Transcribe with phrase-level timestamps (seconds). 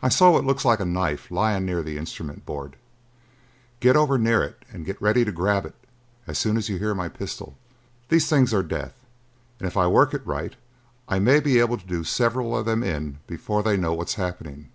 [0.00, 2.76] I saw what looks like a knife lying near the instrument board;
[3.80, 5.74] get over near it and get ready to grab it
[6.26, 7.58] as soon as you hear my pistol.
[8.08, 8.94] These things are deaf
[9.58, 10.54] and if I work it right
[11.06, 14.70] I may be able to do several of them in before they know what's happening.